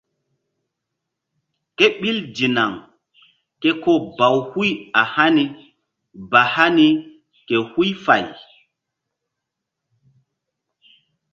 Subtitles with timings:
[1.77, 2.73] Kéɓil dinaŋ
[3.61, 5.43] ke ko baw huy a hani
[6.31, 6.87] ba hani
[7.47, 8.25] ke huy fay.